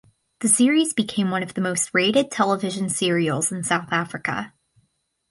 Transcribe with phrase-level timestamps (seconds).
[0.39, 4.51] The series became one of the most rated television serials in South Africa.